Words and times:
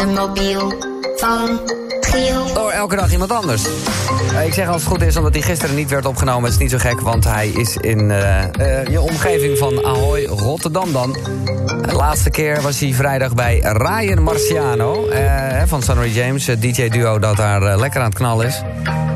de 0.00 0.06
mobiel 0.06 0.72
van 1.16 1.60
Giel. 2.00 2.54
Door 2.54 2.70
elke 2.70 2.96
dag 2.96 3.12
iemand 3.12 3.32
anders. 3.32 3.64
Eh, 4.34 4.46
ik 4.46 4.54
zeg 4.54 4.68
als 4.68 4.82
het 4.82 4.90
goed 4.90 5.02
is, 5.02 5.16
omdat 5.16 5.32
hij 5.32 5.42
gisteren 5.42 5.74
niet 5.74 5.90
werd 5.90 6.06
opgenomen. 6.06 6.44
Het 6.44 6.52
is 6.52 6.58
niet 6.58 6.70
zo 6.70 6.78
gek, 6.78 7.00
want 7.00 7.24
hij 7.24 7.48
is 7.48 7.76
in 7.76 8.10
eh, 8.10 8.42
eh, 8.42 8.86
je 8.86 9.00
omgeving 9.00 9.58
van 9.58 9.84
Ahoy, 9.84 10.24
Rotterdam 10.24 10.92
dan. 10.92 11.12
De 11.86 11.92
laatste 11.92 12.30
keer 12.30 12.62
was 12.62 12.80
hij 12.80 12.92
vrijdag 12.92 13.34
bij 13.34 13.58
Ryan 13.58 14.22
Marciano 14.22 15.08
eh, 15.08 15.62
van 15.66 15.82
Sonny 15.82 16.08
James. 16.08 16.46
het 16.46 16.62
DJ-duo 16.62 17.18
dat 17.18 17.36
daar 17.36 17.78
lekker 17.78 18.00
aan 18.00 18.08
het 18.08 18.14
knallen 18.14 18.46
is. 18.46 18.62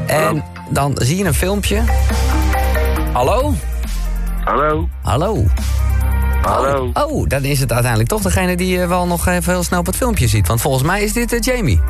En 0.07 0.45
dan 0.71 0.93
zie 0.95 1.17
je 1.17 1.25
een 1.25 1.35
filmpje. 1.35 1.83
Hallo? 3.13 3.55
Hallo? 4.45 4.89
Hallo? 5.03 5.45
Hallo? 6.45 6.91
Oh, 6.95 7.27
dan 7.29 7.43
is 7.45 7.61
het 7.61 7.73
uiteindelijk 7.73 8.11
toch 8.11 8.23
degene 8.23 8.57
die 8.57 8.79
je 8.79 8.87
wel 8.87 9.07
nog 9.07 9.27
even 9.27 9.53
heel 9.53 9.63
snel 9.63 9.79
op 9.81 9.87
het 9.87 9.97
filmpje 9.97 10.27
ziet. 10.29 10.47
Want 10.49 10.61
volgens 10.61 10.83
mij 10.85 11.03
is 11.03 11.13
dit 11.13 11.33
eh, 11.33 11.41
Jamie. 11.41 11.83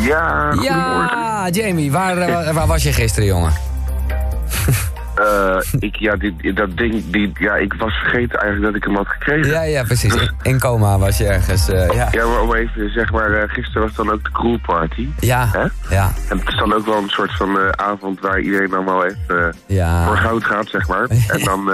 Ja, 0.00 0.50
goedemorgen. 0.52 1.18
Ja, 1.18 1.48
Jamie, 1.50 1.92
waar, 1.92 2.16
eh, 2.18 2.54
waar 2.54 2.66
was 2.66 2.82
je 2.82 2.92
gisteren, 2.92 3.28
jongen? 3.28 3.52
Eh, 5.18 5.56
ik, 5.78 5.96
ja, 5.96 6.16
die, 6.16 6.52
dat 6.52 6.76
ding, 6.76 7.02
die, 7.10 7.30
ja, 7.38 7.54
ik 7.56 7.72
was 7.78 7.92
vergeten 7.92 8.38
eigenlijk 8.40 8.62
dat 8.62 8.74
ik 8.74 8.84
hem 8.84 8.96
had 8.96 9.06
gekregen. 9.08 9.50
Ja, 9.50 9.62
ja, 9.62 9.82
precies. 9.82 10.14
In, 10.14 10.30
in 10.42 10.58
coma 10.58 10.98
was 10.98 11.18
je 11.18 11.26
ergens. 11.26 11.68
eh, 11.68 11.90
ja. 11.90 12.08
Ja, 12.10 12.26
maar 12.26 12.40
om 12.40 12.54
even, 12.54 12.90
zeg 12.92 13.12
maar, 13.12 13.32
eh, 13.32 13.48
gisteren 13.48 13.82
was 13.82 13.94
dan 13.94 14.10
ook 14.12 14.24
de 14.24 14.30
crew 14.32 14.56
party. 14.66 15.08
Ja, 15.20 15.48
Hè? 15.52 15.94
ja, 15.94 16.12
En 16.28 16.38
het 16.38 16.48
is 16.48 16.56
dan 16.56 16.72
ook 16.74 16.86
wel 16.86 16.96
een 16.96 17.08
soort 17.08 17.36
van 17.36 17.58
eh, 17.58 17.68
avond 17.68 18.20
waar 18.20 18.40
iedereen 18.40 18.70
dan 18.70 18.84
wel 18.84 19.04
even 19.04 19.18
eh, 19.48 19.76
ja. 19.76 20.06
voor 20.06 20.16
goud 20.16 20.44
gaat, 20.44 20.68
zeg 20.68 20.88
maar. 20.88 21.06
En 21.34 21.44
dan 21.44 21.70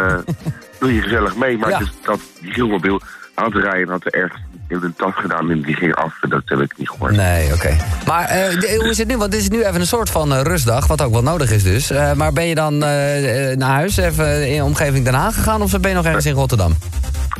doe 0.84 0.94
je 0.94 1.02
gezellig 1.02 1.36
mee. 1.36 1.58
Maar 1.58 1.70
Ja. 1.70 1.78
dus 1.78 1.92
dat 2.04 2.20
Gielmobiel 2.42 3.00
had 3.34 3.52
rijden 3.54 3.88
had 3.88 4.04
er 4.04 4.12
ergens 4.14 4.40
in 4.68 4.78
de 4.80 4.92
tas 4.96 5.12
gedaan 5.14 5.50
en 5.50 5.62
die 5.62 5.74
ging 5.74 5.94
af. 5.94 6.14
Dat 6.28 6.42
heb 6.44 6.60
ik 6.60 6.72
niet 6.76 6.88
gehoord. 6.88 7.16
Nee, 7.16 7.52
oké. 7.52 7.76
Maar 8.06 8.24
eh, 8.24 8.78
hoe 8.78 8.88
is 8.88 8.98
het 8.98 9.08
nu? 9.08 9.16
Want 9.16 9.32
het 9.32 9.42
is 9.42 9.48
nu 9.48 9.64
even 9.64 9.80
een 9.80 9.86
soort 9.86 10.10
van 10.10 10.34
eh, 10.34 10.40
rustdag, 10.42 10.86
wat 10.86 11.02
ook 11.02 11.12
wel 11.12 11.22
nodig 11.22 11.50
is 11.50 11.62
dus. 11.62 11.90
Eh, 11.90 12.12
maar 12.12 12.32
ben 12.32 12.44
je 12.46 12.54
dan 12.54 12.78
naar 12.78 13.70
huis, 13.70 13.96
even 13.96 14.48
in 14.48 14.56
de 14.58 14.64
omgeving 14.64 15.04
Den 15.04 15.14
Haag 15.14 15.34
gegaan... 15.34 15.62
of 15.62 15.80
ben 15.80 15.90
je 15.90 15.96
nog 15.96 16.04
ergens 16.04 16.26
in 16.26 16.34
Rotterdam? 16.34 16.76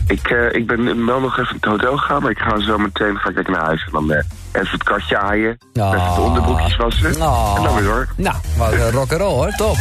Ik, 0.07 0.29
ik 0.53 0.67
ben 0.67 1.07
wel 1.07 1.21
nog 1.21 1.39
even 1.39 1.51
in 1.51 1.57
het 1.61 1.65
hotel 1.71 1.97
gegaan, 1.97 2.23
maar 2.23 2.31
ik 2.31 2.39
ga 2.39 2.61
zo 2.61 2.79
meteen 2.79 3.17
ga 3.17 3.29
ik 3.29 3.35
lekker 3.35 3.53
naar 3.55 3.65
huis. 3.65 3.85
En 3.85 3.93
dan 3.93 4.11
even 4.13 4.71
het 4.71 4.83
kastje 4.83 5.19
aaien, 5.19 5.59
Oh. 5.75 5.93
even 5.95 6.15
de 6.15 6.21
onderbroekjes 6.21 6.77
wassen. 6.77 7.17
Oh. 7.23 7.55
En 7.57 7.63
dan 7.63 7.75
weer 7.75 7.85
door. 7.85 8.09
Nou, 8.17 8.37
wat 8.57 8.75
uh, 8.75 8.91
rock'n'roll 8.91 9.35
hoor, 9.35 9.51
top. 9.57 9.77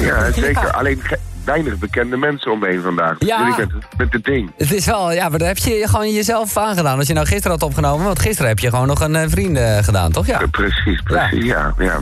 Ja, 0.00 0.32
zeker. 0.32 0.62
Ja. 0.62 0.68
Alleen 0.78 1.02
weinig 1.46 1.78
bekende 1.78 2.16
mensen 2.16 2.52
om 2.52 2.58
me 2.58 2.66
heen 2.66 2.82
vandaag. 2.82 3.16
Ja. 3.18 3.44
Dus 3.44 3.56
ik 3.56 3.72
met, 3.72 3.84
met 3.96 4.12
het 4.12 4.24
ding. 4.24 4.50
Het 4.56 4.72
is 4.72 4.86
wel, 4.86 5.12
ja, 5.12 5.28
maar 5.28 5.38
daar 5.38 5.48
heb 5.48 5.58
je 5.58 5.88
gewoon 5.88 6.12
jezelf 6.12 6.56
aangedaan. 6.56 6.98
Als 6.98 7.06
je 7.06 7.14
nou 7.14 7.26
gisteren 7.26 7.50
had 7.50 7.62
opgenomen, 7.62 8.06
want 8.06 8.18
gisteren 8.18 8.48
heb 8.48 8.58
je 8.58 8.70
gewoon 8.70 8.86
nog 8.86 9.00
een 9.00 9.16
eh, 9.16 9.28
vriend 9.28 9.56
eh, 9.56 9.78
gedaan, 9.78 10.12
toch? 10.12 10.26
Ja. 10.26 10.40
Eh, 10.40 10.48
Precies, 10.50 11.02
precies. 11.02 11.44
Ja. 11.44 11.74
Ja, 11.78 12.00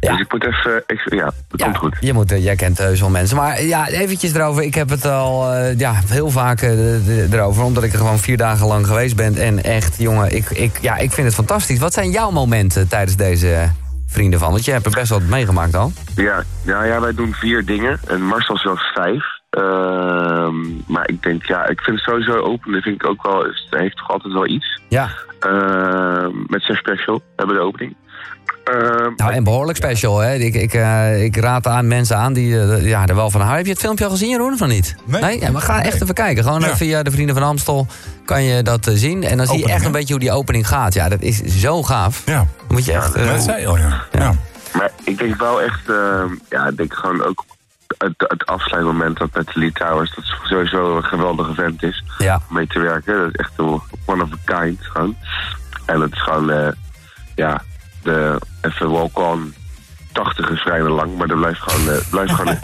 Ja. 0.00 0.10
Dus 0.10 0.20
ik 0.20 0.32
moet 0.32 0.44
even... 0.44 0.82
Ik, 0.86 1.12
ja, 1.14 1.30
dat 1.48 1.62
komt 1.62 1.76
goed. 1.76 1.96
Je 2.00 2.12
moet, 2.12 2.30
jij 2.30 2.56
kent 2.56 2.78
heus 2.78 3.00
wel 3.00 3.10
mensen. 3.10 3.36
Maar 3.36 3.62
ja, 3.62 3.88
eventjes 3.88 4.34
erover. 4.34 4.62
Ik 4.62 4.74
heb 4.74 4.88
het 4.88 5.06
al 5.06 5.54
ja, 5.76 5.94
heel 6.08 6.30
vaak 6.30 6.60
erover. 7.30 7.62
Omdat 7.64 7.82
ik 7.82 7.92
er 7.92 7.98
gewoon 7.98 8.18
vier 8.18 8.36
dagen 8.36 8.66
lang 8.66 8.86
geweest 8.86 9.16
ben. 9.16 9.36
En 9.36 9.62
echt, 9.62 9.94
jongen, 9.98 10.36
ik, 10.36 10.50
ik, 10.50 10.78
ja, 10.80 10.96
ik 10.96 11.12
vind 11.12 11.26
het 11.26 11.36
fantastisch. 11.36 11.78
Wat 11.78 11.92
zijn 11.92 12.10
jouw 12.10 12.30
momenten 12.30 12.88
tijdens 12.88 13.16
deze 13.16 13.70
vrienden 14.14 14.38
van? 14.38 14.50
Want 14.50 14.64
je 14.64 14.70
hebt 14.70 14.86
er 14.86 14.90
best 14.90 15.10
wat 15.10 15.22
meegemaakt 15.22 15.74
al. 15.74 15.92
Ja, 16.16 16.42
ja, 16.64 16.84
ja, 16.84 17.00
wij 17.00 17.14
doen 17.14 17.32
vier 17.32 17.64
dingen. 17.64 18.00
En 18.06 18.22
Marcel 18.22 18.58
zelfs 18.58 18.92
vijf. 18.92 19.24
Ehm, 19.50 20.56
maar 20.86 21.08
ik 21.08 21.22
denk, 21.22 21.44
ja, 21.44 21.68
ik 21.68 21.80
vind 21.80 21.96
het 21.96 22.04
sowieso 22.04 22.36
open. 22.36 22.72
Dat 22.72 22.82
vind 22.82 23.02
ik 23.02 23.08
ook 23.08 23.22
wel, 23.22 23.42
het 23.42 23.66
heeft 23.70 23.96
toch 23.96 24.10
altijd 24.10 24.32
wel 24.32 24.46
iets. 24.46 24.80
Ja. 24.88 25.08
Ehm, 25.40 26.32
met 26.46 26.62
zijn 26.62 26.78
special 26.78 27.22
hebben 27.36 27.54
we 27.54 27.60
de 27.60 27.66
opening. 27.66 27.96
Ehm, 28.64 29.12
Nou, 29.16 29.32
en 29.32 29.44
behoorlijk 29.44 29.76
special, 29.78 30.18
hè. 30.18 30.34
Ik, 30.34 30.54
ik, 30.54 30.74
eh, 30.74 31.22
ik 31.24 31.36
raad 31.36 31.66
aan 31.66 31.86
mensen 31.86 32.16
aan 32.16 32.32
die 32.32 32.60
eh, 32.60 32.86
ja, 32.86 33.06
er 33.06 33.14
wel 33.14 33.30
van 33.30 33.40
houden. 33.40 33.56
Heb 33.58 33.66
je 33.66 33.72
het 33.72 33.80
filmpje 33.82 34.04
al 34.04 34.10
gezien, 34.10 34.28
Jeroen, 34.28 34.52
of 34.52 34.66
niet? 34.66 34.94
Nee. 35.04 35.40
Ja, 35.40 35.50
maar 35.50 35.62
ga 35.62 35.82
echt 35.82 35.92
Nee. 35.92 36.02
even 36.02 36.14
kijken. 36.14 36.44
Gewoon 36.44 36.60
Ja. 36.60 36.76
via 36.76 37.02
de 37.02 37.10
Vrienden 37.10 37.34
van 37.34 37.44
Amstel 37.44 37.86
kan 38.24 38.42
je 38.42 38.62
dat 38.62 38.86
eh, 38.86 38.94
zien. 38.94 39.24
En 39.24 39.36
dan 39.36 39.46
zie 39.46 39.58
je 39.58 39.64
echt 39.68 39.80
hè? 39.80 39.86
een 39.86 39.92
beetje 39.92 40.12
hoe 40.12 40.22
die 40.22 40.32
opening 40.32 40.68
gaat. 40.68 40.94
Ja, 40.94 41.08
dat 41.08 41.20
is 41.22 41.42
zo 41.42 41.82
gaaf. 41.82 42.22
Ja, 42.26 42.36
Dan 42.36 42.46
moet 42.68 42.84
je 42.84 42.92
echt... 42.92 43.14
eh, 43.14 43.26
dat 43.26 43.42
zei 43.42 43.60
je 43.60 43.66
al, 43.66 43.76
ja. 43.78 44.02
ja. 44.12 44.32
Maar 44.72 44.90
ik 45.04 45.18
denk 45.18 45.36
wel 45.38 45.62
echt, 45.62 45.88
ehm, 45.88 46.28
ja, 46.48 46.66
ik 46.68 46.76
denk 46.76 46.94
gewoon 46.94 47.24
ook 47.24 47.44
het, 47.98 48.14
het 48.16 48.46
afsluitmoment 48.46 49.18
dat 49.18 49.28
met 49.34 49.54
Lee 49.54 49.72
Towers, 49.72 50.14
dat 50.14 50.24
sowieso 50.42 50.96
een 50.96 51.04
geweldige 51.04 51.54
vent 51.54 51.82
is 51.82 52.04
ja. 52.18 52.40
om 52.48 52.54
mee 52.54 52.66
te 52.66 52.78
werken. 52.80 53.16
Dat 53.18 53.26
is 53.28 53.34
echt 53.34 53.52
een 53.56 53.80
one 54.04 54.22
of 54.22 54.28
a 54.50 54.54
kind 54.60 54.78
gewoon. 54.82 55.16
En 55.86 56.00
het 56.00 56.12
is 56.12 56.22
gewoon, 56.22 56.50
eh, 56.50 56.68
ja, 57.34 57.62
de 58.04 58.38
even 58.62 58.90
walk-on 58.90 59.54
80 60.12 60.50
is 60.50 60.60
vrij 60.60 60.82
lang, 60.82 61.16
maar 61.16 61.26
dat 61.26 61.36
blijft 61.36 61.60
gewoon, 61.60 61.94
eh, 61.94 62.00
blijft 62.10 62.32
gewoon, 62.32 62.56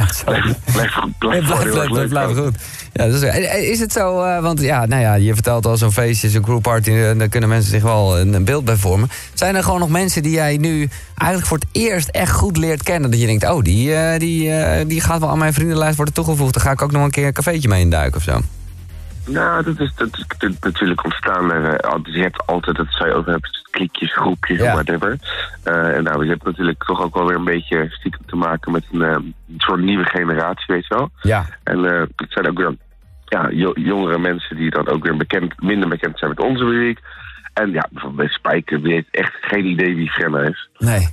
ja 0.00 0.06
sorry. 0.06 0.40
blijft, 0.72 0.72
blijft, 0.72 0.72
Nee, 0.72 0.88
gewoon 0.88 1.14
blijf, 1.18 1.46
heel 1.46 1.56
blijf, 1.56 1.62
erg 1.62 1.72
blijf, 1.72 1.90
leuk 1.90 2.08
blijf 2.08 2.28
gewoon. 2.28 2.44
goed. 2.44 2.60
Ja, 2.92 3.06
dat 3.06 3.14
is, 3.14 3.22
eh, 3.22 3.70
is 3.70 3.80
het 3.80 3.92
zo, 3.92 4.22
eh, 4.22 4.42
want 4.42 4.60
ja, 4.60 4.86
nou 4.86 5.02
ja, 5.02 5.14
je 5.14 5.34
vertelt 5.34 5.66
al 5.66 5.76
zo'n 5.76 5.92
feestje, 5.92 6.28
zo'n 6.28 6.42
crewparty, 6.42 6.90
eh, 6.90 7.18
daar 7.18 7.28
kunnen 7.28 7.48
mensen 7.48 7.70
zich 7.70 7.82
wel 7.82 8.18
een, 8.18 8.34
een 8.34 8.44
beeld 8.44 8.64
bij 8.64 8.76
vormen. 8.76 9.08
Zijn 9.34 9.54
er 9.56 9.62
gewoon 9.62 9.80
nog 9.80 9.88
mensen 9.88 10.22
die 10.22 10.32
jij 10.32 10.56
nu 10.56 10.88
eigenlijk 11.16 11.48
voor 11.48 11.58
het 11.58 11.68
eerst 11.72 12.08
echt 12.08 12.32
goed 12.32 12.56
leert 12.56 12.82
kennen? 12.82 13.10
Dat 13.10 13.20
je 13.20 13.26
denkt, 13.26 13.48
oh, 13.50 13.62
die, 13.62 13.94
eh, 13.94 14.18
die, 14.18 14.52
eh, 14.52 14.86
die 14.86 15.00
gaat 15.00 15.20
wel 15.20 15.28
aan 15.28 15.38
mijn 15.38 15.52
vriendenlijst 15.54 15.96
worden 15.96 16.14
toegevoegd. 16.14 16.54
Dan 16.54 16.62
ga 16.62 16.70
ik 16.70 16.82
ook 16.82 16.92
nog 16.92 17.04
een 17.04 17.10
keer 17.10 17.26
een 17.26 17.32
cafeetje 17.32 17.68
mee 17.68 17.80
induiken 17.80 18.16
of 18.16 18.22
zo. 18.22 18.40
Nou, 19.32 19.62
dat 19.64 19.80
is, 19.80 19.94
dat 19.94 20.08
is 20.18 20.24
dat 20.38 20.50
is 20.50 20.58
natuurlijk 20.58 21.04
ontstaan. 21.04 21.52
Eh, 21.52 21.94
dus 22.02 22.14
je 22.14 22.22
hebt 22.22 22.46
altijd, 22.46 22.76
dat 22.76 22.86
zou 22.90 23.08
je 23.08 23.14
ook 23.14 23.26
hebben, 23.26 23.50
klikjes, 23.70 24.12
groepjes, 24.14 24.58
Ja. 24.60 24.72
whatever. 24.72 25.16
Eh, 25.64 25.96
en 25.96 26.02
nou, 26.02 26.24
je 26.24 26.30
hebt 26.30 26.44
natuurlijk 26.44 26.84
toch 26.84 27.02
ook 27.02 27.14
wel 27.14 27.26
weer 27.26 27.36
een 27.36 27.44
beetje 27.44 27.86
stiekem 27.90 28.26
te 28.26 28.36
maken 28.36 28.72
met 28.72 28.84
een, 28.92 29.02
eh, 29.02 29.10
een 29.10 29.34
soort 29.58 29.80
nieuwe 29.80 30.04
generatie, 30.04 30.64
weet 30.74 30.86
je 30.86 30.94
wel. 30.94 31.10
Ja. 31.22 31.44
En 31.64 31.84
eh, 31.84 32.00
het 32.16 32.32
zijn 32.32 32.48
ook 32.48 32.58
weer 32.58 32.76
ja, 33.24 33.48
jo- 33.50 33.74
jongere 33.74 34.18
mensen 34.18 34.56
die 34.56 34.70
dan 34.70 34.88
ook 34.88 35.02
weer 35.04 35.16
bekend, 35.16 35.62
minder 35.62 35.88
bekend 35.88 36.18
zijn 36.18 36.30
met 36.30 36.40
onze 36.40 36.64
muziek. 36.64 36.98
En 37.52 37.70
ja, 37.72 37.88
bijvoorbeeld 37.90 38.16
bij 38.28 38.28
Spijker 38.38 38.80
weet 38.80 39.06
echt 39.10 39.36
geen 39.40 39.66
idee 39.66 39.94
wie 39.96 40.10
Frenna 40.10 40.40
is. 40.40 40.68
Nee. 40.78 41.08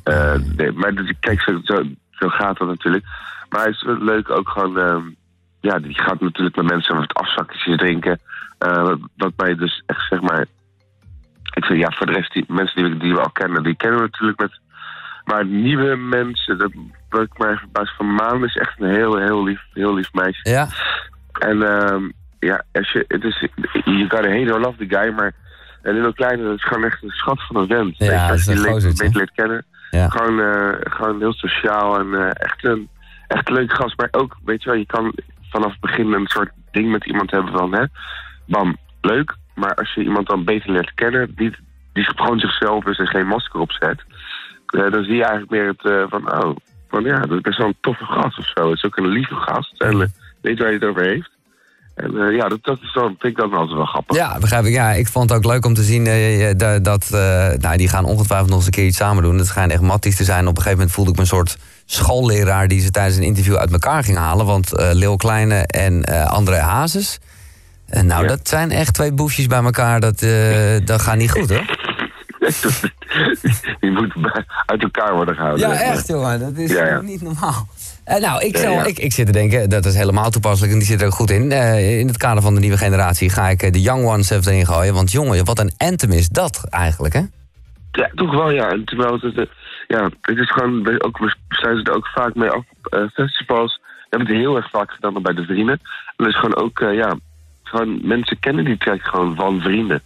Nee, 0.55 0.71
maar 0.71 0.95
dus, 0.95 1.13
kijk, 1.19 1.41
zo, 1.41 1.59
zo, 1.63 1.83
zo 2.11 2.27
gaat 2.27 2.57
dat 2.57 2.67
natuurlijk. 2.67 3.05
Maar 3.49 3.65
het 3.65 3.73
is 3.73 3.83
leuk 3.99 4.29
ook 4.29 4.49
gewoon... 4.49 5.15
ja, 5.59 5.79
die 5.79 5.99
gaat 6.01 6.19
natuurlijk 6.21 6.55
met 6.55 6.69
mensen 6.69 6.95
wat 6.95 7.13
afzakjes 7.13 7.77
drinken. 7.77 8.19
Eh, 8.57 8.93
wat- 9.17 9.33
mij 9.37 9.55
dus 9.55 9.83
echt, 9.85 10.07
zeg 10.09 10.21
maar... 10.21 10.45
Ik 11.53 11.65
vind, 11.65 11.79
ja, 11.79 11.91
voor 11.91 12.05
de 12.05 12.11
rest, 12.13 12.33
die 12.33 12.45
mensen 12.47 12.83
die, 12.83 12.91
we- 12.93 12.97
die 12.97 13.13
we 13.13 13.21
al 13.21 13.31
kennen, 13.31 13.63
die 13.63 13.75
kennen 13.75 13.99
we 13.99 14.05
natuurlijk 14.11 14.39
met... 14.39 14.59
Maar 15.25 15.45
nieuwe 15.45 15.95
mensen, 15.95 16.57
dat 16.57 16.71
wat 17.09 17.21
ik 17.21 17.37
maar 17.37 17.57
verbaasd 17.57 17.95
van 17.95 18.13
Maan 18.13 18.43
is 18.43 18.55
echt 18.55 18.79
een 18.81 18.89
heel, 18.89 19.17
heel 19.17 19.43
lief, 19.43 19.61
heel 19.73 19.93
lief 19.93 20.13
meisje. 20.13 20.49
Ja. 20.49 20.67
En 21.39 21.63
ehm, 21.63 22.09
ja, 22.39 22.63
als 22.73 22.91
je, 22.91 23.05
het 23.07 23.23
is, 23.23 23.47
you 23.85 23.99
gotta 24.09 24.29
hate 24.29 24.53
or 24.53 24.59
love 24.59 24.77
the 24.87 24.95
guy, 24.97 25.13
maar 25.13 25.33
een 25.81 25.93
Little 25.93 26.13
Kleine, 26.13 26.43
dat 26.43 26.55
is 26.55 26.63
gewoon 26.63 26.83
echt 26.83 27.03
een 27.03 27.09
schat 27.09 27.43
van 27.47 27.55
een 27.55 27.67
vent. 27.67 27.97
Ja, 27.97 28.25
je, 28.25 28.31
als 28.31 28.39
is 28.39 28.45
je 28.45 28.51
een 28.51 28.57
die 28.79 28.87
een 28.87 28.95
beetje 28.97 29.17
leert 29.17 29.31
kennen. 29.31 29.65
Ja. 29.89 30.09
Gewoon, 30.09 30.39
eh, 30.39 30.73
gewoon 30.79 31.19
heel 31.19 31.33
sociaal 31.33 31.99
en 31.99 32.13
eh, 32.13 32.29
echt, 32.33 32.63
een, 32.65 32.89
echt 33.27 33.47
een 33.49 33.55
leuke 33.55 33.75
gast. 33.75 33.97
Maar 33.97 34.07
ook, 34.11 34.37
weet 34.45 34.63
je 34.63 34.69
wel, 34.69 34.79
je 34.79 34.85
kan 34.85 35.13
vanaf 35.49 35.71
het 35.71 35.79
begin 35.79 36.13
een 36.13 36.27
soort 36.27 36.51
ding 36.71 36.91
met 36.91 37.05
iemand 37.05 37.31
hebben 37.31 37.51
van, 37.53 37.73
hè, 37.73 37.83
bam, 38.45 38.77
leuk. 39.01 39.35
Maar 39.55 39.75
als 39.75 39.93
je 39.93 40.03
iemand 40.03 40.27
dan 40.27 40.43
beter 40.43 40.71
leert 40.71 40.93
kennen, 40.93 41.31
die, 41.35 41.55
die 41.93 42.03
gewoon 42.03 42.39
zichzelf 42.39 42.85
is 42.85 42.99
en 42.99 43.07
geen 43.07 43.27
masker 43.27 43.59
opzet, 43.59 44.03
eh, 44.67 44.91
dan 44.91 45.03
zie 45.03 45.15
je 45.15 45.23
eigenlijk 45.23 45.51
meer 45.51 45.67
het 45.67 45.85
eh, 45.85 46.03
van, 46.09 46.43
oh, 46.43 46.55
van 46.89 47.03
ja, 47.03 47.19
dat 47.19 47.31
is 47.31 47.41
best 47.41 47.57
wel 47.57 47.67
een 47.67 47.77
toffe 47.81 48.05
gast 48.05 48.37
of 48.37 48.51
zo. 48.55 48.69
Het 48.69 48.77
is 48.77 48.85
ook 48.85 48.97
een 48.97 49.07
lieve 49.07 49.35
gast 49.35 49.81
en 49.81 50.01
eh, 50.01 50.07
weet 50.41 50.59
waar 50.59 50.67
je 50.67 50.73
het 50.73 50.85
over 50.85 51.01
heeft. 51.01 51.35
En 51.95 52.35
ja, 52.35 52.47
dat, 52.47 52.63
dat 52.63 52.81
is 52.81 52.93
dan, 52.93 53.07
vind 53.07 53.23
ik 53.23 53.37
dan 53.37 53.53
altijd 53.53 53.77
wel 53.77 53.85
grappig. 53.85 54.15
Ja, 54.15 54.39
begrijp 54.39 54.65
ik. 54.65 54.73
Ja, 54.73 54.91
ik 54.91 55.07
vond 55.07 55.29
het 55.29 55.37
ook 55.37 55.51
leuk 55.51 55.65
om 55.65 55.73
te 55.73 55.83
zien 55.83 56.03
dat... 56.83 57.09
nou, 57.61 57.77
die 57.77 57.87
gaan 57.87 58.05
ongetwijfeld 58.05 58.49
nog 58.49 58.57
eens 58.57 58.65
een 58.65 58.71
keer 58.71 58.85
iets 58.85 58.97
samen 58.97 59.23
doen. 59.23 59.37
Het 59.37 59.47
schijnt 59.47 59.71
echt 59.71 59.81
matties 59.81 60.15
te 60.15 60.23
zijn. 60.23 60.41
Op 60.41 60.47
een 60.47 60.55
gegeven 60.55 60.77
moment 60.77 60.91
voelde 60.91 61.09
ik 61.09 61.15
me 61.15 61.21
een 61.21 61.27
soort 61.27 61.57
schoolleraar... 61.91 62.67
die 62.67 62.81
ze 62.81 62.91
tijdens 62.91 63.15
een 63.17 63.23
interview 63.23 63.55
uit 63.55 63.71
elkaar 63.71 64.03
ging 64.03 64.17
halen. 64.17 64.45
Want 64.45 64.73
eh 64.77 64.89
Leeuw 64.91 65.15
Kleine 65.15 65.55
en 65.67 66.03
eh 66.03 66.25
André 66.25 66.57
Hazes... 66.59 67.19
En 67.87 68.05
nou, 68.05 68.21
Ja. 68.21 68.27
dat 68.27 68.47
zijn 68.47 68.71
echt 68.71 68.93
twee 68.93 69.11
boefjes 69.13 69.47
bij 69.47 69.63
elkaar. 69.63 69.99
Dat, 69.99 70.21
eh, 70.21 70.75
dat 70.85 71.01
gaat 71.01 71.17
niet 71.17 71.31
goed, 71.31 71.49
hoor. 71.49 71.65
Die 73.79 73.91
moeten 73.91 74.21
bij- 74.21 74.45
uit 74.65 74.83
elkaar 74.83 75.13
worden 75.15 75.35
gehouden. 75.35 75.69
Ja, 75.69 75.75
echt, 75.81 76.07
jongen. 76.07 76.39
Dat 76.39 76.51
is 76.55 76.71
Ja, 76.71 76.85
ja. 76.85 77.01
niet 77.01 77.21
normaal. 77.21 77.67
Eh, 78.03 78.21
nou, 78.21 78.45
ik, 78.45 78.57
zal. 78.57 78.85
Ik, 78.85 78.99
ik 78.99 79.13
zit 79.13 79.25
te 79.25 79.31
denken, 79.31 79.69
dat 79.69 79.85
is 79.85 79.95
helemaal 79.95 80.29
toepasselijk 80.29 80.73
en 80.73 80.79
die 80.79 80.87
zit 80.87 81.01
er 81.01 81.07
ook 81.07 81.13
goed 81.13 81.31
in. 81.31 81.51
Eh, 81.51 81.99
in 81.99 82.07
het 82.07 82.17
kader 82.17 82.41
van 82.43 82.53
de 82.53 82.59
nieuwe 82.59 82.77
generatie 82.77 83.29
ga 83.29 83.49
ik 83.49 83.63
eh, 83.63 83.71
de 83.71 83.81
Young 83.81 84.05
Ones 84.05 84.29
even 84.29 84.51
erin 84.51 84.65
gooien. 84.65 84.93
Want 84.93 85.11
jongen, 85.11 85.45
wat 85.45 85.59
een 85.59 85.71
anthem 85.77 86.11
is 86.11 86.29
dat 86.29 86.63
eigenlijk, 86.69 87.13
hè? 87.13 87.21
Ja, 87.91 88.09
toch 88.15 88.31
wel, 88.31 88.51
ja. 88.51 88.69
En 88.69 88.85
terwijl 88.85 89.13
het, 89.21 89.37
eh, 89.37 89.45
ja, 89.87 90.09
het 90.21 90.37
is 90.37 90.51
gewoon, 90.51 91.01
ook, 91.01 91.17
we 91.17 91.33
sluiten 91.49 91.85
er 91.85 91.97
ook 91.97 92.07
vaak 92.07 92.35
mee 92.35 92.49
af 92.49 92.63
op 92.77 92.85
eh, 92.93 93.03
festivals. 93.13 93.79
We 93.83 94.17
hebben 94.17 94.27
het 94.27 94.37
heel 94.37 94.55
erg 94.55 94.69
vaak 94.69 94.91
gedaan 94.91 95.21
bij 95.21 95.33
de 95.33 95.45
vrienden. 95.45 95.79
En 96.05 96.13
dat 96.15 96.27
is 96.27 96.39
gewoon 96.39 96.55
ook, 96.55 96.79
eh, 96.79 96.93
ja, 96.93 97.15
gewoon 97.63 98.07
mensen 98.07 98.39
kennen 98.39 98.65
die 98.65 98.77
track 98.77 99.01
gewoon 99.01 99.35
van 99.35 99.61
vrienden. 99.61 100.01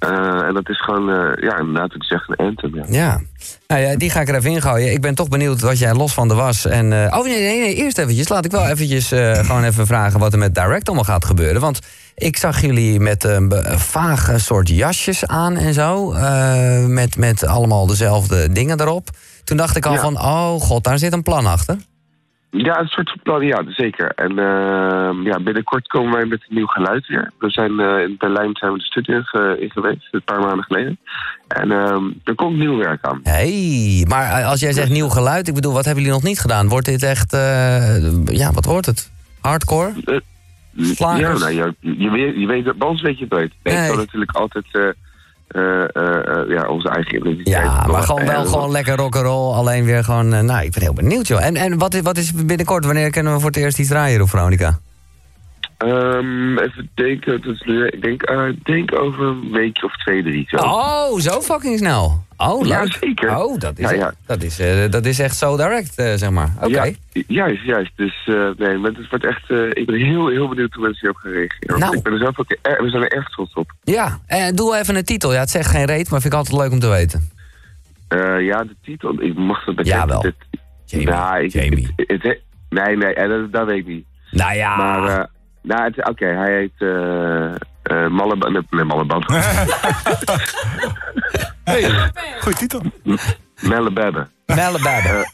Eh, 0.00 0.46
en 0.46 0.54
dat 0.54 0.68
is 0.68 0.80
gewoon, 0.80 1.10
eh, 1.10 1.42
ja, 1.48 1.58
inderdaad, 1.58 1.94
ik 1.94 2.04
zeg 2.04 2.28
een 2.28 2.36
anthem. 2.36 2.74
Ja. 2.74 2.84
Ja. 2.88 3.20
Nou 3.66 3.80
ja, 3.80 3.96
die 3.96 4.10
ga 4.10 4.20
ik 4.20 4.28
er 4.28 4.34
even 4.34 4.50
ingooien. 4.50 4.92
Ik 4.92 5.00
ben 5.00 5.14
toch 5.14 5.28
benieuwd 5.28 5.60
wat 5.60 5.78
jij 5.78 5.94
los 5.94 6.14
van 6.14 6.28
de 6.28 6.34
was. 6.34 6.66
En, 6.66 6.92
eh, 6.92 7.18
oh 7.18 7.24
nee, 7.24 7.40
nee, 7.40 7.60
nee, 7.60 7.74
eerst 7.74 7.98
eventjes. 7.98 8.28
Laat 8.28 8.44
ik 8.44 8.50
wel 8.50 8.66
eventjes 8.66 9.08
gewoon 9.46 9.64
even 9.64 9.86
vragen 9.86 10.20
wat 10.20 10.32
er 10.32 10.38
met 10.38 10.54
Direct 10.54 10.86
allemaal 10.86 11.04
gaat 11.04 11.24
gebeuren. 11.24 11.60
Want 11.60 11.78
ik 12.14 12.36
zag 12.36 12.60
jullie 12.60 13.00
met 13.00 13.24
een 13.24 13.52
vage 13.78 14.38
soort 14.38 14.68
jasjes 14.68 15.26
aan 15.26 15.56
en 15.56 15.74
zo. 15.74 16.14
met, 16.86 17.16
met 17.16 17.46
allemaal 17.46 17.86
dezelfde 17.86 18.52
dingen 18.52 18.80
erop. 18.80 19.08
Toen 19.44 19.56
dacht 19.56 19.76
ik 19.76 19.86
al 19.86 19.92
Ja. 19.92 20.00
van, 20.00 20.18
oh 20.20 20.60
god, 20.60 20.84
daar 20.84 20.98
zit 20.98 21.12
een 21.12 21.22
plan 21.22 21.46
achter. 21.46 21.76
Ja, 22.52 22.80
een 22.80 22.86
soort 22.88 23.08
van 23.10 23.20
plan, 23.22 23.46
ja, 23.46 23.62
zeker. 23.68 24.12
En 24.14 24.38
ehm, 24.38 25.22
ja, 25.22 25.40
binnenkort 25.40 25.86
komen 25.86 26.12
wij 26.12 26.24
met 26.24 26.40
een 26.48 26.54
nieuw 26.56 26.66
geluid 26.66 27.06
weer. 27.06 27.30
We 27.38 27.50
zijn 27.50 27.80
eh, 27.80 28.02
in 28.02 28.14
Berlijn 28.18 28.50
zijn 28.56 28.72
we 28.72 28.78
de 28.78 28.84
studio 28.84 29.16
in, 29.16 29.24
ge- 29.24 29.56
in 29.60 29.70
geweest, 29.70 30.08
een 30.10 30.22
paar 30.24 30.40
maanden 30.40 30.64
geleden. 30.64 30.98
En 31.48 31.70
ehm, 31.72 32.04
er 32.24 32.34
komt 32.34 32.56
nieuw 32.58 32.76
werk 32.76 33.04
aan. 33.04 33.20
hey, 33.22 34.04
maar 34.08 34.30
eh, 34.40 34.48
als 34.48 34.60
jij 34.60 34.72
zegt 34.72 34.90
nieuw 34.90 35.08
geluid, 35.08 35.48
ik 35.48 35.54
bedoel, 35.54 35.72
wat 35.72 35.84
hebben 35.84 36.02
jullie 36.04 36.18
nog 36.18 36.28
niet 36.28 36.40
gedaan? 36.40 36.68
Wordt 36.68 36.86
dit 36.86 37.02
echt, 37.02 37.32
eh, 37.32 38.24
ja, 38.24 38.52
wat 38.52 38.64
wordt 38.64 38.86
het? 38.86 39.10
Hardcore? 39.40 39.92
Slagers? 40.76 41.20
Ja, 41.40 41.48
nou, 41.50 41.54
je, 41.80 41.94
je, 41.98 42.10
weet, 42.10 42.34
je 42.36 42.46
weet, 42.46 42.78
bij 42.78 42.88
ons 42.88 43.02
weet 43.02 43.18
je 43.18 43.24
het 43.24 43.32
nooit. 43.32 43.52
Nee, 43.62 43.74
Nee. 43.74 43.82
Ik 43.82 43.88
kan 43.88 43.98
natuurlijk 43.98 44.30
altijd 44.36 44.66
ja, 46.48 46.66
onze 46.68 46.88
eigen 46.88 47.16
identiteit. 47.16 47.64
Ja, 47.64 47.86
maar 47.86 48.02
gewoon 48.02 48.26
wel 48.26 48.44
gewoon 48.44 48.70
lekker 48.70 48.96
rock'n'roll. 48.96 49.54
Alleen 49.54 49.84
weer 49.84 50.04
gewoon, 50.04 50.32
eh, 50.32 50.40
nou, 50.40 50.64
ik 50.64 50.72
ben 50.72 50.82
heel 50.82 50.92
benieuwd, 50.92 51.26
joh. 51.26 51.44
En, 51.44 51.56
en 51.56 51.78
wat, 51.78 51.94
is, 51.94 52.00
wat 52.00 52.16
is 52.16 52.32
binnenkort? 52.32 52.84
Wanneer 52.84 53.10
kunnen 53.10 53.32
we 53.32 53.38
voor 53.40 53.48
het 53.50 53.58
eerst 53.58 53.78
iets 53.78 53.88
draaien, 53.88 54.20
op 54.22 54.28
Veronica? 54.28 54.78
Ehm, 55.78 56.58
even 56.58 56.90
denken, 56.94 57.56
nu- 57.64 57.86
ik 57.86 58.02
denk, 58.02 58.22
eh, 58.22 58.46
ik 58.48 58.64
denk 58.64 58.98
over 59.00 59.22
een 59.24 59.50
weekje 59.52 59.86
of 59.86 59.96
twee, 59.96 60.22
drie. 60.22 60.44
Zo. 60.48 60.56
Oh, 60.56 61.18
zo 61.18 61.40
fucking 61.40 61.78
snel. 61.78 62.24
Oh, 62.48 62.66
Ja, 62.66 62.80
leuk. 62.82 62.92
zeker. 63.00 63.36
Oh, 63.36 63.58
dat 63.58 63.78
is, 63.78 63.90
Ja, 63.90 63.96
ja. 63.96 64.12
Dat 64.26 64.42
is, 64.42 64.58
eh, 64.58 64.90
dat 64.90 65.06
is 65.06 65.18
echt 65.18 65.36
zo 65.36 65.56
direct, 65.56 65.94
eh, 65.98 66.12
zeg 66.14 66.30
maar. 66.30 66.50
Oké. 66.60 66.66
Ja, 66.72 66.92
juist, 67.26 67.62
juist. 67.62 67.92
Dus 67.96 68.26
eh, 68.26 68.34
nee, 68.56 68.76
maar 68.78 68.90
het 68.90 69.08
wordt 69.08 69.24
echt, 69.24 69.50
ik 69.76 69.86
ben 69.86 69.94
heel, 69.94 70.28
heel 70.28 70.48
benieuwd 70.48 70.72
hoe 70.74 70.82
mensen 70.82 71.00
hierop 71.00 71.16
gaan 71.16 71.32
reageren. 71.32 71.78
Nou. 71.78 71.96
Ik 71.96 72.02
ben 72.02 72.12
er 72.12 72.18
zelf 72.18 72.38
ook, 72.38 72.56
er, 72.62 72.82
we 72.82 72.90
zijn 72.90 73.02
er 73.02 73.12
echt 73.12 73.32
trots 73.32 73.52
op. 73.54 73.72
Ja, 73.82 74.18
en 74.26 74.56
doe 74.56 74.76
even 74.76 74.96
een 74.96 75.04
titel. 75.04 75.32
Ja, 75.32 75.40
het 75.40 75.50
zegt 75.50 75.70
geen 75.70 75.84
reet, 75.84 76.10
maar 76.10 76.20
vind 76.20 76.32
ik 76.32 76.38
altijd 76.38 76.58
leuk 76.58 76.70
om 76.72 76.78
te 76.78 76.88
weten. 76.88 77.30
Ja, 78.40 78.64
de 78.64 78.76
titel, 78.82 79.22
ik 79.22 79.34
mag 79.34 79.64
dat 79.64 79.74
bekennen. 79.76 80.00
Jawel. 80.06 80.20
Dit- 80.20 80.34
Jamie, 80.84 81.06
nou, 81.08 81.42
ik, 81.44 81.52
Jamie. 81.52 81.92
Het, 81.96 82.08
het- 82.10 82.22
het- 82.22 82.40
nee, 82.68 82.96
nee, 82.96 83.28
dat, 83.28 83.52
dat 83.52 83.66
weet 83.66 83.78
ik 83.78 83.86
niet. 83.86 84.04
Nou 84.30 84.54
ja. 84.54 84.76
Maar, 84.76 85.28
nou, 85.62 85.82
het- 85.82 86.08
oké, 86.08 86.26
hij 86.26 86.52
heet 86.58 86.88
eh 87.90 88.04
eh 88.04 88.10
Malleband. 88.10 88.52
Nee, 88.52 88.62
nee, 88.70 88.84
Malleband. 88.84 89.24
Hey, 91.64 92.10
goeie 92.40 92.56
titel. 92.56 92.82
Mellebebbe. 93.60 94.26
Mellebabbe. 94.46 95.30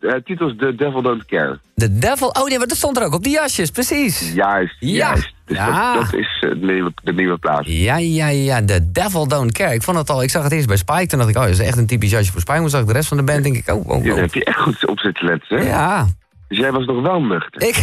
De 0.00 0.08
eh, 0.08 0.22
titel 0.22 0.48
is 0.48 0.54
The 0.58 0.74
Devil 0.74 1.02
Don't 1.02 1.24
Care. 1.26 1.58
The 1.74 1.98
Devil. 1.98 2.28
Oh 2.28 2.48
nee, 2.48 2.58
maar 2.58 2.66
dat 2.66 2.76
stond 2.76 2.96
er 2.96 3.04
ook 3.04 3.14
op 3.14 3.22
die 3.22 3.32
jasjes, 3.32 3.70
precies. 3.70 4.32
Juist, 4.34 4.76
Ja. 4.78 4.88
juist. 5.06 5.34
Dus 5.44 5.56
Ja. 5.56 5.94
dat, 5.94 6.02
dat 6.10 6.20
is 6.20 6.38
eh, 6.40 6.50
de, 6.50 6.56
nieuwe, 6.56 6.92
de 7.02 7.12
nieuwe 7.12 7.38
plaats. 7.38 7.68
Ja, 7.68 7.96
ja, 7.96 8.28
ja, 8.28 8.64
The 8.64 8.90
Devil 8.92 9.28
Don't 9.28 9.52
Care. 9.52 9.74
Ik 9.74 9.82
vond 9.82 9.96
het 9.96 10.10
al, 10.10 10.22
ik 10.22 10.30
zag 10.30 10.42
het 10.42 10.52
eerst 10.52 10.66
bij 10.66 10.76
Spike. 10.76 11.06
Toen 11.06 11.18
dacht 11.18 11.30
ik, 11.30 11.36
oh, 11.36 11.42
dat 11.42 11.50
is 11.52 11.58
echt 11.58 11.78
een 11.78 11.86
typisch 11.86 12.10
jasje 12.10 12.32
voor 12.32 12.40
Spike. 12.40 12.60
Maar 12.60 12.68
zag 12.70 12.80
ik 12.80 12.86
de 12.86 12.92
rest 12.92 13.08
van 13.08 13.16
de 13.16 13.22
band, 13.22 13.42
denk 13.42 13.56
ik, 13.56 13.68
oh, 13.68 13.88
oh, 13.88 14.04
Ja, 14.04 14.12
oh. 14.12 14.18
heb 14.18 14.34
je 14.34 14.44
echt 14.44 14.58
goed 14.58 14.86
op 14.86 14.98
zitten 14.98 15.26
letten, 15.26 15.58
hè? 15.58 15.68
Ja, 15.68 16.06
Dus 16.50 16.58
jij 16.58 16.72
was 16.72 16.84
nog 16.86 17.02
wel 17.02 17.20
nuchter. 17.22 17.62
ik, 17.62 17.76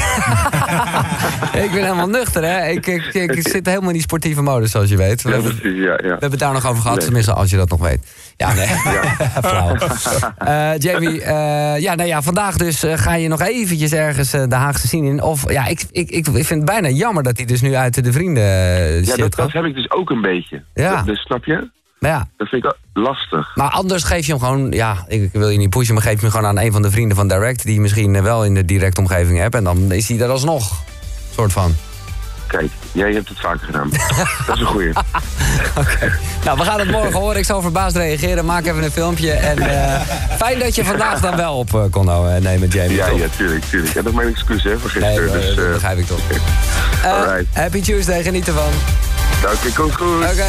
ik 1.63 1.71
ben 1.71 1.81
helemaal 1.83 2.07
nuchter, 2.09 2.43
hè. 2.43 2.67
Ik, 2.67 2.87
ik, 2.87 3.13
ik, 3.13 3.47
zit 3.51 3.65
helemaal 3.65 3.87
in 3.87 3.93
die 3.93 4.01
sportieve 4.01 4.41
modus, 4.41 4.71
zoals 4.71 4.89
je 4.89 4.97
weet. 4.97 5.21
We, 5.21 5.29
Ja, 5.29 5.35
hebben, 5.35 5.53
we 5.55 5.59
precies, 5.61 5.79
ja, 5.83 5.91
ja. 5.91 5.97
hebben 6.09 6.29
het 6.31 6.39
daar 6.39 6.53
nog 6.53 6.65
over 6.67 6.81
gehad, 6.81 6.95
Nee. 6.95 7.05
tenminste, 7.05 7.33
als 7.33 7.49
je 7.49 7.57
dat 7.57 7.69
nog 7.69 7.79
weet. 7.79 8.07
Ja, 8.37 8.53
nee. 8.53 8.67
Flauw. 9.43 9.75
Eh, 10.37 10.77
Jamie, 10.77 11.21
eh, 11.23 11.79
ja, 11.81 11.95
nou 11.95 12.07
ja, 12.09 12.21
vandaag 12.21 12.57
dus 12.57 12.83
eh, 12.83 12.97
ga 12.97 13.13
je 13.15 13.27
nog 13.27 13.41
eventjes 13.41 13.91
ergens 13.93 14.31
de 14.31 14.55
Haagse 14.55 14.87
zien 14.87 15.03
in. 15.05 15.21
Of, 15.21 15.51
ja, 15.51 15.65
ik, 15.67 15.83
ik, 15.91 16.09
ik 16.09 16.25
vind 16.25 16.49
het 16.49 16.65
bijna 16.65 16.87
jammer 16.89 17.23
dat 17.23 17.37
hij 17.37 17.45
dus 17.45 17.61
nu 17.61 17.75
uit 17.75 18.03
de 18.03 18.11
vrienden 18.11 18.43
Ja, 19.05 19.15
dat 19.15 19.51
heb 19.51 19.65
ik 19.65 19.75
dus 19.75 19.91
ook 19.91 20.09
een 20.09 20.21
beetje. 20.21 20.63
Ja. 20.73 20.95
Dat- 20.95 21.05
Dus 21.05 21.19
snap 21.21 21.45
je? 21.45 21.69
Maar 21.99 22.11
ja, 22.11 22.27
Dat 22.37 22.47
vind 22.47 22.63
ik 22.65 22.75
lastig. 22.93 23.55
Maar 23.55 23.69
anders 23.69 24.03
geef 24.03 24.25
je 24.25 24.31
hem 24.31 24.41
gewoon, 24.41 24.71
ja, 24.71 25.05
ik 25.07 25.29
wil 25.33 25.49
je 25.49 25.57
niet 25.57 25.69
pushen, 25.69 25.93
maar 25.93 26.03
geef 26.03 26.13
je 26.13 26.19
hem 26.21 26.29
gewoon 26.29 26.45
aan 26.45 26.59
een 26.59 26.71
van 26.71 26.81
de 26.81 26.91
vrienden 26.91 27.17
van 27.17 27.27
Direct, 27.27 27.63
die 27.63 27.73
je 27.73 27.81
misschien 27.81 28.15
eh, 28.15 28.21
wel 28.21 28.45
in 28.45 28.53
de 28.53 28.65
directe 28.65 29.01
omgeving 29.01 29.37
hebt. 29.39 29.55
En 29.55 29.63
dan 29.63 29.91
is 29.91 30.07
hij 30.09 30.19
er 30.19 30.29
alsnog. 30.29 30.71
Soort 31.33 31.51
van. 31.53 31.75
Kijk, 32.47 32.71
jij 32.91 33.11
hebt 33.13 33.29
het 33.29 33.39
vaker 33.39 33.65
gedaan. 33.65 33.89
dat 34.47 34.55
is 34.55 34.61
een 34.61 34.67
goeie. 34.67 34.91
Nou, 36.43 36.57
we 36.57 36.63
gaan 36.65 36.79
het 36.79 36.91
morgen 36.91 37.13
horen. 37.19 37.37
Ik 37.37 37.45
zal 37.45 37.61
verbaasd 37.61 37.95
reageren. 37.95 38.45
Maak 38.45 38.65
even 38.65 38.83
een 38.83 38.91
filmpje. 38.91 39.31
En 39.31 39.57
eh, 39.59 40.01
fijn 40.37 40.59
dat 40.59 40.75
je 40.75 40.85
vandaag 40.85 41.19
dan 41.19 41.35
wel 41.35 41.57
op 41.57 41.73
eh, 41.73 41.81
kon 41.91 42.09
eh, 42.09 42.35
nemen, 42.35 42.67
Jamie. 42.67 42.95
Ja, 42.95 43.07
toch? 43.09 43.19
ja, 43.19 43.25
tuurlijk, 43.37 43.63
tuurlijk. 43.65 43.95
En 43.95 44.03
dat 44.03 44.11
is 44.11 44.17
mijn 44.19 44.29
excuus, 44.33 44.63
hè, 44.63 44.77
voor 44.79 44.91
Nee, 44.99 45.09
gisteren. 45.17 45.29
hoor, 45.29 45.37
dus, 45.47 45.55
dat 45.55 45.65
eh, 45.65 45.71
begrijp 45.71 45.97
ik 45.97 46.05
toch. 46.07 46.19
Eh, 47.03 47.11
Alright. 47.11 47.45
happy 47.55 47.81
Tuesday, 47.81 48.23
geniet 48.23 48.47
ervan. 48.47 48.71
Oké, 49.43 49.71
komt 49.75 49.95
goed. 49.95 50.23
Oké. 50.23 50.45